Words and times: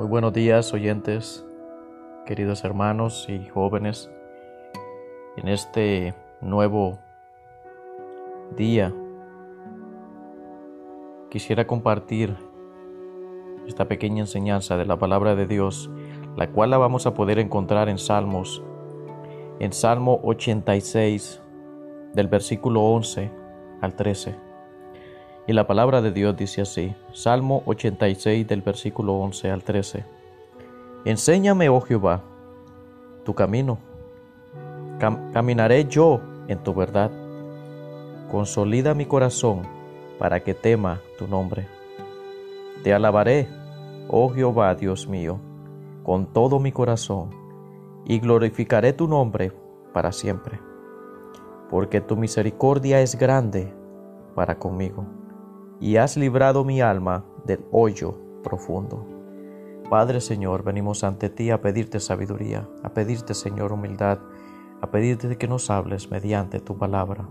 Muy 0.00 0.08
buenos 0.08 0.32
días 0.32 0.72
oyentes, 0.72 1.44
queridos 2.24 2.64
hermanos 2.64 3.26
y 3.28 3.46
jóvenes. 3.50 4.10
En 5.36 5.46
este 5.46 6.14
nuevo 6.40 6.98
día 8.56 8.94
quisiera 11.28 11.66
compartir 11.66 12.34
esta 13.66 13.88
pequeña 13.88 14.20
enseñanza 14.20 14.78
de 14.78 14.86
la 14.86 14.98
palabra 14.98 15.34
de 15.34 15.46
Dios, 15.46 15.90
la 16.34 16.50
cual 16.50 16.70
la 16.70 16.78
vamos 16.78 17.04
a 17.04 17.12
poder 17.12 17.38
encontrar 17.38 17.90
en 17.90 17.98
Salmos, 17.98 18.64
en 19.58 19.70
Salmo 19.74 20.18
86, 20.22 21.42
del 22.14 22.28
versículo 22.28 22.80
11 22.84 23.30
al 23.82 23.96
13. 23.96 24.49
Y 25.50 25.52
la 25.52 25.66
palabra 25.66 26.00
de 26.00 26.12
Dios 26.12 26.36
dice 26.36 26.62
así, 26.62 26.94
Salmo 27.12 27.64
86 27.66 28.46
del 28.46 28.62
versículo 28.62 29.14
11 29.14 29.50
al 29.50 29.64
13. 29.64 30.04
Enséñame, 31.04 31.68
oh 31.68 31.80
Jehová, 31.80 32.22
tu 33.24 33.34
camino. 33.34 33.80
caminaré 35.32 35.86
yo 35.86 36.20
en 36.46 36.62
tu 36.62 36.72
verdad. 36.72 37.10
Consolida 38.30 38.94
mi 38.94 39.06
corazón 39.06 39.62
para 40.20 40.38
que 40.38 40.54
tema 40.54 41.00
tu 41.18 41.26
nombre. 41.26 41.66
Te 42.84 42.94
alabaré, 42.94 43.48
oh 44.06 44.28
Jehová, 44.28 44.76
Dios 44.76 45.08
mío, 45.08 45.40
con 46.04 46.26
todo 46.32 46.60
mi 46.60 46.70
corazón, 46.70 47.30
y 48.04 48.20
glorificaré 48.20 48.92
tu 48.92 49.08
nombre 49.08 49.50
para 49.92 50.12
siempre, 50.12 50.60
porque 51.68 52.00
tu 52.00 52.16
misericordia 52.16 53.00
es 53.00 53.18
grande 53.18 53.74
para 54.36 54.56
conmigo 54.56 55.19
y 55.80 55.96
has 55.96 56.16
librado 56.16 56.64
mi 56.64 56.80
alma 56.80 57.24
del 57.46 57.64
hoyo 57.72 58.14
profundo. 58.42 59.06
Padre 59.88 60.20
Señor, 60.20 60.62
venimos 60.62 61.02
ante 61.02 61.30
ti 61.30 61.50
a 61.50 61.60
pedirte 61.60 61.98
sabiduría, 61.98 62.68
a 62.82 62.90
pedirte 62.90 63.34
Señor 63.34 63.72
humildad, 63.72 64.18
a 64.80 64.90
pedirte 64.90 65.36
que 65.36 65.48
nos 65.48 65.70
hables 65.70 66.10
mediante 66.10 66.60
tu 66.60 66.78
palabra. 66.78 67.28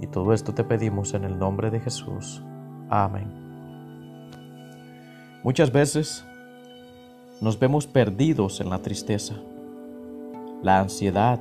Y 0.00 0.06
todo 0.06 0.32
esto 0.32 0.54
te 0.54 0.64
pedimos 0.64 1.14
en 1.14 1.24
el 1.24 1.38
nombre 1.38 1.70
de 1.70 1.80
Jesús. 1.80 2.42
Amén. 2.88 3.44
Muchas 5.42 5.70
veces 5.72 6.24
nos 7.40 7.58
vemos 7.58 7.86
perdidos 7.86 8.60
en 8.60 8.70
la 8.70 8.78
tristeza, 8.78 9.34
la 10.62 10.80
ansiedad, 10.80 11.38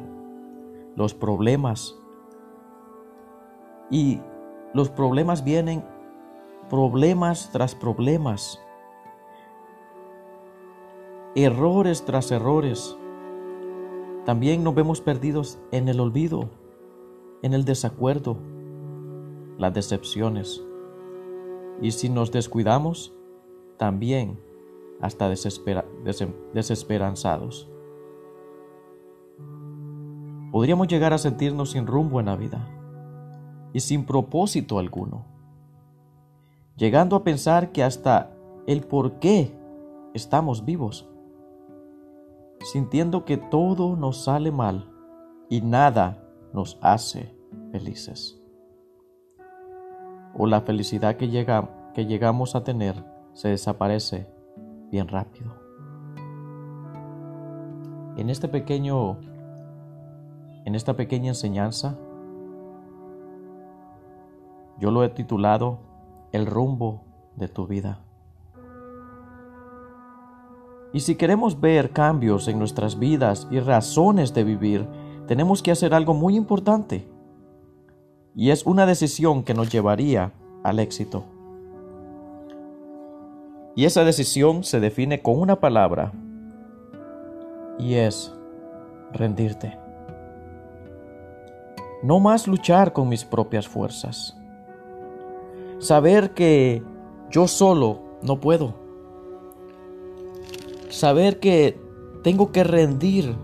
los 0.96 1.14
problemas. 1.14 1.96
Y 3.90 4.20
los 4.74 4.90
problemas 4.90 5.44
vienen 5.44 5.84
problemas 6.74 7.52
tras 7.52 7.76
problemas, 7.76 8.60
errores 11.36 12.04
tras 12.04 12.32
errores. 12.32 12.98
También 14.26 14.64
nos 14.64 14.74
vemos 14.74 15.00
perdidos 15.00 15.60
en 15.72 15.88
el 15.88 16.00
olvido, 16.00 16.50
en 17.44 17.54
el 17.54 17.64
desacuerdo, 17.64 18.38
las 19.60 19.72
decepciones. 19.76 20.64
Y 21.80 21.92
si 21.92 22.10
nos 22.10 22.32
descuidamos, 22.32 23.14
también 23.78 24.40
hasta 25.00 25.30
desesperanzados. 25.30 27.70
Podríamos 30.52 30.88
llegar 30.88 31.14
a 31.14 31.20
sentirnos 31.20 31.70
sin 31.70 31.86
rumbo 31.86 32.20
en 32.20 32.26
la 32.26 32.36
vida 32.36 32.68
y 33.74 33.80
sin 33.80 34.08
propósito 34.08 34.80
alguno 34.80 35.33
llegando 36.76 37.16
a 37.16 37.24
pensar 37.24 37.72
que 37.72 37.84
hasta 37.84 38.32
el 38.68 38.82
por 38.82 39.20
qué 39.20 39.56
estamos 40.14 40.66
vivos, 40.66 41.10
sintiendo 42.62 43.26
que 43.26 43.38
todo 43.38 43.96
nos 43.96 44.24
sale 44.24 44.52
mal 44.52 44.90
y 45.50 45.62
nada 45.62 46.24
nos 46.54 46.78
hace 46.82 47.36
felices. 47.72 48.40
O 50.36 50.48
la 50.48 50.62
felicidad 50.62 51.16
que, 51.16 51.30
llega, 51.30 51.92
que 51.94 52.06
llegamos 52.06 52.56
a 52.56 52.64
tener 52.64 53.04
se 53.34 53.50
desaparece 53.50 54.28
bien 54.90 55.08
rápido. 55.08 55.54
En 58.16 58.30
este 58.30 58.48
pequeño 58.48 59.18
en 60.66 60.76
esta 60.76 60.96
pequeña 60.96 61.30
enseñanza 61.30 61.98
yo 64.80 64.92
lo 64.92 65.04
he 65.04 65.10
titulado 65.10 65.80
el 66.34 66.48
rumbo 66.48 67.04
de 67.38 67.48
tu 67.48 67.68
vida. 67.68 68.00
Y 70.92 71.00
si 71.00 71.16
queremos 71.16 71.62
ver 71.62 71.92
cambios 71.92 72.48
en 72.48 72.60
nuestras 72.60 73.00
vidas 73.00 73.48
y 73.50 73.60
razones 73.60 74.34
de 74.34 74.44
vivir, 74.44 74.88
tenemos 75.28 75.64
que 75.64 75.72
hacer 75.72 75.94
algo 75.94 76.14
muy 76.14 76.36
importante. 76.36 77.08
Y 78.36 78.50
es 78.50 78.66
una 78.66 78.86
decisión 78.86 79.44
que 79.44 79.54
nos 79.54 79.72
llevaría 79.72 80.34
al 80.64 80.80
éxito. 80.80 81.24
Y 83.76 83.86
esa 83.86 84.04
decisión 84.04 84.64
se 84.64 84.80
define 84.80 85.22
con 85.22 85.40
una 85.40 85.60
palabra. 85.60 86.12
Y 87.80 87.96
es 87.96 88.34
rendirte. 89.12 89.78
No 92.02 92.20
más 92.20 92.48
luchar 92.48 92.92
con 92.92 93.08
mis 93.08 93.24
propias 93.24 93.68
fuerzas 93.68 94.38
Saber 95.84 96.34
que 96.34 96.82
yo 97.30 97.46
solo 97.46 98.00
no 98.22 98.40
puedo. 98.40 98.74
Saber 100.88 101.42
que 101.42 101.78
tengo 102.24 102.54
que 102.54 102.64
rendir 102.64 103.36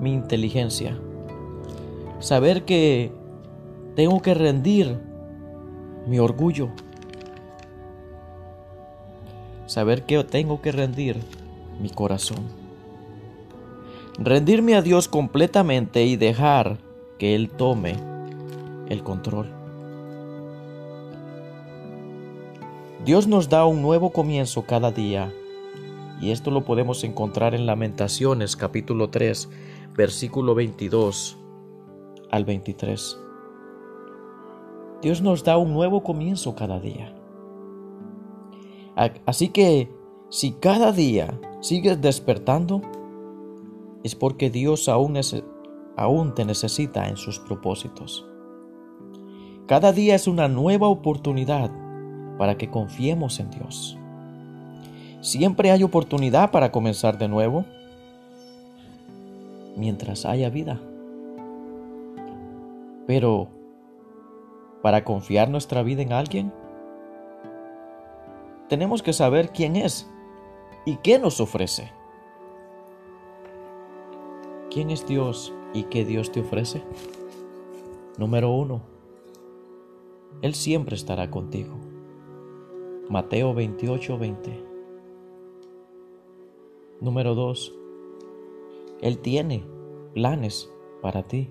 mi 0.00 0.12
inteligencia. 0.12 0.98
Saber 2.18 2.64
que 2.64 3.12
tengo 3.94 4.20
que 4.20 4.34
rendir 4.34 4.98
mi 6.08 6.18
orgullo. 6.18 6.70
Saber 9.66 10.04
que 10.04 10.24
tengo 10.24 10.60
que 10.60 10.72
rendir 10.72 11.20
mi 11.80 11.90
corazón. 11.90 12.48
Rendirme 14.18 14.74
a 14.74 14.82
Dios 14.82 15.06
completamente 15.06 16.02
y 16.02 16.16
dejar 16.16 16.78
que 17.20 17.36
Él 17.36 17.50
tome 17.50 17.94
el 18.88 19.04
control. 19.04 19.57
Dios 23.04 23.28
nos 23.28 23.48
da 23.48 23.64
un 23.64 23.80
nuevo 23.80 24.10
comienzo 24.10 24.62
cada 24.62 24.90
día. 24.90 25.32
Y 26.20 26.32
esto 26.32 26.50
lo 26.50 26.64
podemos 26.64 27.04
encontrar 27.04 27.54
en 27.54 27.64
Lamentaciones 27.64 28.56
capítulo 28.56 29.08
3, 29.08 29.48
versículo 29.96 30.56
22 30.56 31.38
al 32.32 32.44
23. 32.44 33.16
Dios 35.00 35.22
nos 35.22 35.44
da 35.44 35.56
un 35.58 35.72
nuevo 35.72 36.02
comienzo 36.02 36.56
cada 36.56 36.80
día. 36.80 37.14
Así 39.26 39.50
que 39.50 39.88
si 40.28 40.54
cada 40.54 40.90
día 40.90 41.38
sigues 41.60 42.00
despertando, 42.00 42.82
es 44.02 44.16
porque 44.16 44.50
Dios 44.50 44.88
aún, 44.88 45.16
aún 45.96 46.34
te 46.34 46.44
necesita 46.44 47.08
en 47.08 47.16
sus 47.16 47.38
propósitos. 47.38 48.26
Cada 49.68 49.92
día 49.92 50.16
es 50.16 50.26
una 50.26 50.48
nueva 50.48 50.88
oportunidad 50.88 51.70
para 52.38 52.56
que 52.56 52.70
confiemos 52.70 53.40
en 53.40 53.50
Dios. 53.50 53.98
Siempre 55.20 55.72
hay 55.72 55.82
oportunidad 55.82 56.50
para 56.50 56.70
comenzar 56.70 57.18
de 57.18 57.28
nuevo 57.28 57.64
mientras 59.76 60.24
haya 60.24 60.48
vida. 60.48 60.80
Pero, 63.06 63.48
para 64.82 65.04
confiar 65.04 65.50
nuestra 65.50 65.82
vida 65.82 66.02
en 66.02 66.12
alguien, 66.12 66.52
tenemos 68.68 69.02
que 69.02 69.12
saber 69.12 69.50
quién 69.50 69.76
es 69.76 70.08
y 70.84 70.96
qué 70.96 71.18
nos 71.18 71.40
ofrece. 71.40 71.90
¿Quién 74.70 74.90
es 74.90 75.06
Dios 75.06 75.52
y 75.72 75.84
qué 75.84 76.04
Dios 76.04 76.30
te 76.30 76.40
ofrece? 76.40 76.82
Número 78.18 78.50
uno, 78.50 78.82
Él 80.42 80.54
siempre 80.54 80.94
estará 80.94 81.30
contigo. 81.30 81.87
Mateo 83.10 83.54
28, 83.54 84.18
20. 84.18 84.64
Número 87.00 87.34
2. 87.34 87.74
Él 89.00 89.18
tiene 89.20 89.64
planes 90.12 90.70
para 91.00 91.22
ti. 91.22 91.50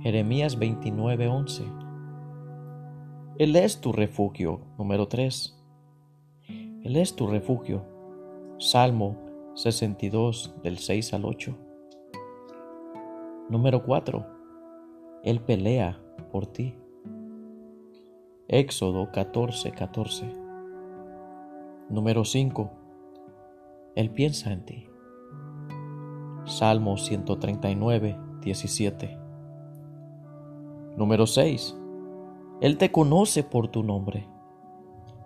Jeremías 0.00 0.58
29, 0.58 1.28
11. 1.28 1.64
Él 3.36 3.56
es 3.56 3.82
tu 3.82 3.92
refugio. 3.92 4.62
Número 4.78 5.06
3. 5.06 5.62
Él 6.48 6.96
es 6.96 7.14
tu 7.14 7.26
refugio. 7.26 7.84
Salmo 8.56 9.18
62 9.52 10.54
del 10.62 10.78
6 10.78 11.12
al 11.12 11.26
8. 11.26 11.54
Número 13.50 13.82
4. 13.84 14.26
Él 15.24 15.40
pelea 15.40 16.00
por 16.32 16.46
ti. 16.46 16.74
Éxodo 18.48 19.10
14, 19.10 19.72
14. 19.72 20.32
Número 21.88 22.24
5. 22.24 22.70
Él 23.96 24.10
piensa 24.10 24.52
en 24.52 24.64
ti. 24.64 24.88
Salmo 26.44 26.96
139, 26.96 28.16
17. 28.42 29.18
Número 30.96 31.26
6. 31.26 31.76
Él 32.60 32.78
te 32.78 32.92
conoce 32.92 33.42
por 33.42 33.66
tu 33.66 33.82
nombre. 33.82 34.28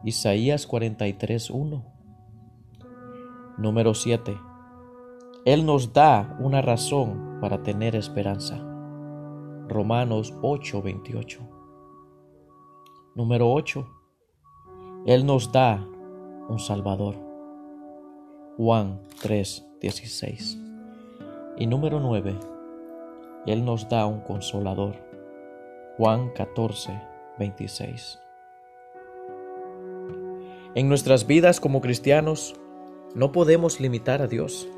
Isaías 0.03 0.67
43, 0.67 1.51
1. 1.51 1.85
Número 3.59 3.93
7. 3.93 4.35
Él 5.45 5.67
nos 5.67 5.93
da 5.93 6.39
una 6.41 6.63
razón 6.63 7.37
para 7.43 7.63
tener 7.63 7.97
esperanza. 7.97 8.57
Romanos 9.69 10.35
8, 10.41 10.81
28. 10.81 11.60
Número 13.17 13.51
8. 13.51 13.87
Él 15.05 15.27
nos 15.27 15.51
da 15.51 15.85
un 16.49 16.61
Salvador. 16.61 17.17
Juan 18.57 19.01
3, 19.21 19.67
16. 19.81 20.59
Y 21.57 21.67
número 21.67 21.99
9. 21.99 22.39
Él 23.47 23.65
nos 23.65 23.89
da 23.89 24.07
un 24.07 24.21
consolador. 24.21 24.95
Juan 25.97 26.31
14, 26.31 27.03
26. 27.41 28.21
En 30.77 30.89
nuestras 30.89 31.27
vidas 31.27 31.59
como 31.59 31.81
cristianos 31.81 32.55
no 33.17 33.33
podemos 33.33 33.81
limitar 33.81 34.23
a 34.23 34.29
Dios. 34.29 34.69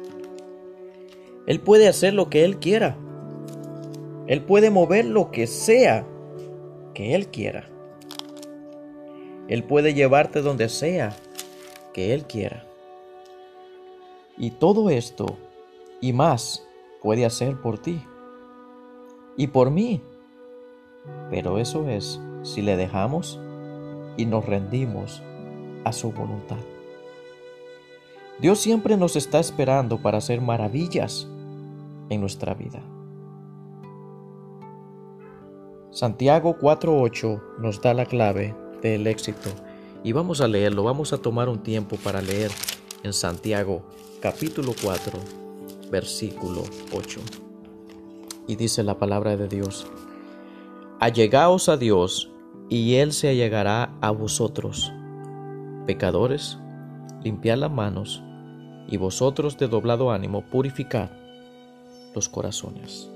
Él 1.47 1.61
puede 1.61 1.87
hacer 1.87 2.15
lo 2.15 2.31
que 2.31 2.47
Él 2.47 2.59
quiera. 2.59 2.97
Él 4.27 4.43
puede 4.43 4.71
mover 4.71 5.05
lo 5.05 5.31
que 5.31 5.47
sea 5.47 6.07
que 6.95 7.15
Él 7.15 7.29
quiera. 7.29 7.72
Él 9.49 9.65
puede 9.65 9.95
llevarte 9.95 10.41
donde 10.41 10.69
sea 10.69 11.15
que 11.93 12.15
Él 12.15 12.25
quiera. 12.25 12.65
Y 14.37 14.51
todo 14.51 14.91
esto 14.91 15.37
y 16.01 16.13
más 16.13 16.67
puede 17.01 17.25
hacer 17.25 17.61
por 17.61 17.79
ti 17.79 18.03
y 19.37 19.49
por 19.49 19.71
mí. 19.71 20.03
Pero 21.31 21.59
eso 21.59 21.89
es 21.89 22.21
si 22.43 22.63
le 22.63 22.77
dejamos 22.77 23.41
y 24.17 24.27
nos 24.27 24.47
rendimos 24.47 25.23
a 25.85 25.93
su 25.93 26.13
voluntad. 26.13 26.59
Dios 28.39 28.59
siempre 28.59 28.97
nos 28.97 29.17
está 29.17 29.39
esperando 29.41 29.99
para 29.99 30.19
hacer 30.19 30.41
maravillas 30.41 31.29
en 32.09 32.21
nuestra 32.21 32.55
vida. 32.55 32.83
Santiago 35.91 36.57
4.8 36.59 37.59
nos 37.59 37.81
da 37.83 37.95
la 37.95 38.07
clave 38.07 38.62
del 38.83 39.07
éxito 39.07 39.51
y 40.05 40.13
vamos 40.13 40.41
a 40.41 40.49
leerlo, 40.49 40.83
vamos 40.83 41.13
a 41.13 41.19
tomar 41.19 41.49
un 41.49 41.63
tiempo 41.63 41.97
para 41.97 42.21
leer 42.21 42.51
en 43.03 43.13
Santiago 43.13 43.83
capítulo 44.21 44.75
4 44.83 45.19
versículo 45.93 46.63
8. 46.93 47.21
Y 48.49 48.57
dice 48.57 48.83
la 48.83 48.99
palabra 48.99 49.37
de 49.37 49.47
Dios, 49.47 49.87
Allegaos 50.99 51.69
a 51.69 51.77
Dios 51.77 52.31
y 52.69 52.95
Él 52.95 53.13
se 53.13 53.29
allegará 53.29 53.93
a 54.01 54.11
vosotros. 54.11 54.93
Pecadores, 55.87 56.59
limpiad 57.23 57.59
las 57.59 57.71
manos 57.71 58.23
y 58.89 58.97
vosotros 58.97 59.59
de 59.59 59.69
doblado 59.69 60.11
ánimo 60.11 60.43
purificad 60.43 61.11
los 62.15 62.29
corazones. 62.29 63.11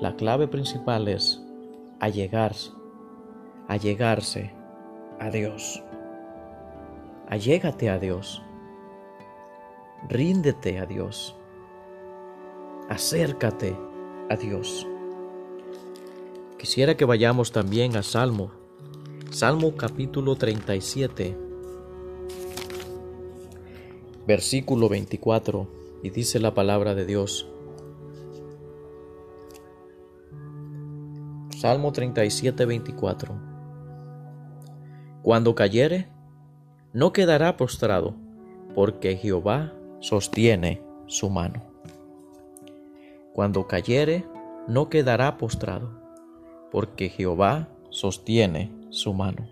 La 0.00 0.16
clave 0.16 0.48
principal 0.48 1.08
es 1.08 1.42
allegarse, 1.98 2.70
allegarse 3.68 4.52
a 5.18 5.30
Dios. 5.30 5.82
Allégate 7.28 7.90
a 7.90 7.98
Dios. 7.98 8.42
Ríndete 10.08 10.78
a 10.78 10.86
Dios. 10.86 11.34
Acércate 12.88 13.76
a 14.30 14.36
Dios. 14.36 14.86
Quisiera 16.58 16.96
que 16.96 17.04
vayamos 17.04 17.52
también 17.52 17.96
a 17.96 18.02
Salmo, 18.02 18.50
Salmo 19.30 19.76
capítulo 19.76 20.36
37, 20.36 21.36
versículo 24.26 24.88
24, 24.88 25.68
y 26.02 26.10
dice 26.10 26.40
la 26.40 26.54
palabra 26.54 26.94
de 26.94 27.04
Dios. 27.04 27.48
Salmo 31.50 31.92
37, 31.92 32.64
24. 32.64 33.55
Cuando 35.26 35.56
cayere, 35.56 36.06
no 36.92 37.12
quedará 37.12 37.56
postrado, 37.56 38.14
porque 38.76 39.16
Jehová 39.16 39.72
sostiene 39.98 40.80
su 41.06 41.30
mano. 41.30 41.64
Cuando 43.32 43.66
cayere, 43.66 44.24
no 44.68 44.88
quedará 44.88 45.36
postrado, 45.36 45.90
porque 46.70 47.08
Jehová 47.08 47.66
sostiene 47.90 48.70
su 48.90 49.14
mano. 49.14 49.48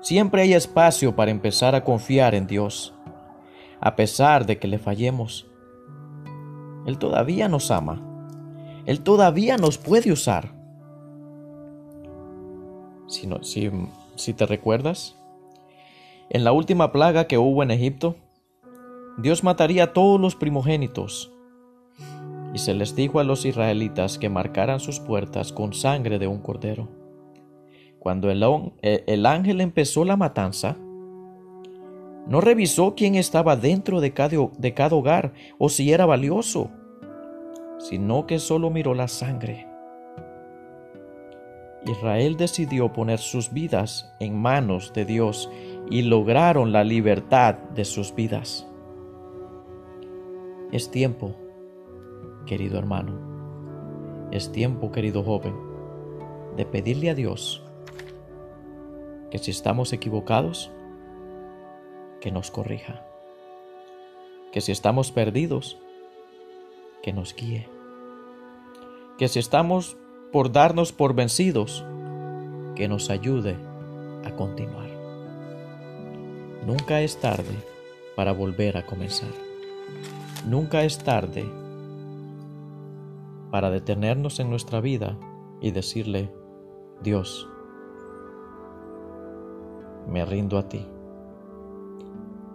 Siempre 0.00 0.42
hay 0.42 0.54
espacio 0.54 1.14
para 1.14 1.30
empezar 1.30 1.76
a 1.76 1.84
confiar 1.84 2.34
en 2.34 2.48
Dios, 2.48 2.92
a 3.78 3.94
pesar 3.94 4.44
de 4.44 4.58
que 4.58 4.66
le 4.66 4.80
fallemos. 4.80 5.46
Él 6.84 6.98
todavía 6.98 7.46
nos 7.46 7.70
ama. 7.70 8.02
Él 8.86 9.02
todavía 9.02 9.56
nos 9.56 9.78
puede 9.78 10.10
usar. 10.10 10.52
Si, 13.06 13.30
si, 13.42 13.70
si 14.22 14.34
te 14.34 14.46
recuerdas, 14.46 15.16
en 16.30 16.44
la 16.44 16.52
última 16.52 16.92
plaga 16.92 17.26
que 17.26 17.38
hubo 17.38 17.62
en 17.62 17.70
Egipto, 17.70 18.16
Dios 19.18 19.44
mataría 19.44 19.84
a 19.84 19.92
todos 19.92 20.20
los 20.20 20.36
primogénitos. 20.36 21.30
Y 22.54 22.58
se 22.58 22.74
les 22.74 22.94
dijo 22.94 23.20
a 23.20 23.24
los 23.24 23.44
israelitas 23.44 24.18
que 24.18 24.28
marcaran 24.28 24.80
sus 24.80 25.00
puertas 25.00 25.52
con 25.52 25.74
sangre 25.74 26.18
de 26.18 26.26
un 26.26 26.38
cordero. 26.38 26.88
Cuando 27.98 28.30
el, 28.30 28.42
el 28.82 29.26
ángel 29.26 29.60
empezó 29.60 30.04
la 30.04 30.16
matanza, 30.16 30.76
no 32.26 32.40
revisó 32.40 32.94
quién 32.94 33.14
estaba 33.14 33.56
dentro 33.56 34.00
de 34.00 34.12
cada, 34.12 34.36
de 34.56 34.74
cada 34.74 34.96
hogar 34.96 35.32
o 35.58 35.68
si 35.68 35.92
era 35.92 36.06
valioso, 36.06 36.70
sino 37.78 38.26
que 38.26 38.38
solo 38.38 38.70
miró 38.70 38.94
la 38.94 39.08
sangre. 39.08 39.71
Israel 41.86 42.36
decidió 42.36 42.92
poner 42.92 43.18
sus 43.18 43.52
vidas 43.52 44.14
en 44.20 44.40
manos 44.40 44.92
de 44.92 45.04
Dios 45.04 45.50
y 45.90 46.02
lograron 46.02 46.72
la 46.72 46.84
libertad 46.84 47.54
de 47.54 47.84
sus 47.84 48.14
vidas. 48.14 48.66
Es 50.70 50.90
tiempo, 50.90 51.34
querido 52.46 52.78
hermano, 52.78 54.28
es 54.30 54.52
tiempo, 54.52 54.92
querido 54.92 55.22
joven, 55.22 55.54
de 56.56 56.64
pedirle 56.64 57.10
a 57.10 57.14
Dios 57.14 57.62
que 59.30 59.38
si 59.38 59.50
estamos 59.50 59.92
equivocados, 59.92 60.70
que 62.20 62.30
nos 62.30 62.50
corrija, 62.50 63.04
que 64.52 64.60
si 64.60 64.70
estamos 64.70 65.10
perdidos, 65.10 65.78
que 67.02 67.12
nos 67.12 67.34
guíe, 67.34 67.68
que 69.18 69.28
si 69.28 69.40
estamos 69.40 69.96
por 70.32 70.50
darnos 70.50 70.92
por 70.92 71.14
vencidos, 71.14 71.84
que 72.74 72.88
nos 72.88 73.10
ayude 73.10 73.54
a 74.24 74.34
continuar. 74.34 74.88
Nunca 76.66 77.02
es 77.02 77.20
tarde 77.20 77.54
para 78.16 78.32
volver 78.32 78.78
a 78.78 78.86
comenzar. 78.86 79.32
Nunca 80.48 80.84
es 80.84 80.98
tarde 80.98 81.44
para 83.50 83.70
detenernos 83.70 84.40
en 84.40 84.48
nuestra 84.48 84.80
vida 84.80 85.18
y 85.60 85.70
decirle, 85.70 86.32
Dios, 87.02 87.46
me 90.08 90.24
rindo 90.24 90.56
a 90.56 90.68
ti. 90.68 90.86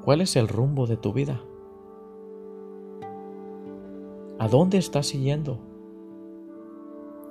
¿Cuál 0.03 0.21
es 0.21 0.35
el 0.35 0.47
rumbo 0.47 0.87
de 0.87 0.97
tu 0.97 1.13
vida? 1.13 1.41
¿A 4.39 4.47
dónde 4.47 4.77
estás 4.77 5.07
siguiendo? 5.07 5.66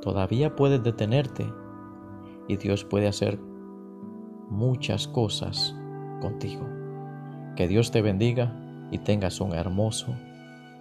Todavía 0.02 0.54
puedes 0.54 0.82
detenerte 0.82 1.52
y 2.48 2.56
Dios 2.56 2.84
puede 2.84 3.08
hacer 3.08 3.38
muchas 4.48 5.08
cosas 5.08 5.74
contigo. 6.20 6.66
Que 7.56 7.66
Dios 7.68 7.90
te 7.90 8.02
bendiga 8.02 8.54
y 8.90 8.98
tengas 8.98 9.40
un 9.40 9.52
hermoso 9.54 10.14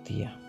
día. 0.08 0.45